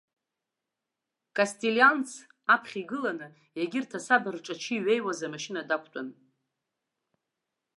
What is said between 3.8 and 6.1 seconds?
асаба рҿарчы иҩеиуаз амашьына дақәтәан.